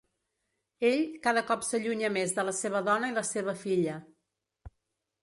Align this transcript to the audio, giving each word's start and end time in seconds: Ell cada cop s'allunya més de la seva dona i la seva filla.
Ell 0.87 1.03
cada 1.27 1.43
cop 1.51 1.67
s'allunya 1.67 2.09
més 2.15 2.33
de 2.37 2.45
la 2.47 2.55
seva 2.61 2.81
dona 2.87 3.13
i 3.13 3.15
la 3.19 3.25
seva 3.29 3.55
filla. 3.65 3.99